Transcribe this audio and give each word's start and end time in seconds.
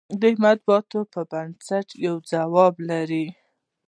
د 0.21 0.23
مطالعاتو 0.43 0.99
پر 1.13 1.23
بنسټ 1.31 1.87
یو 2.05 2.15
ځواب 2.31 2.73
لرو. 2.89 3.25